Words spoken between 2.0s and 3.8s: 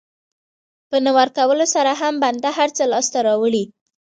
هم بنده هر څه لاسته راوړي.